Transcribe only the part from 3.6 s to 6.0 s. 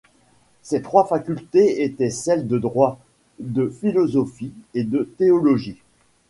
philosophie et de théologie.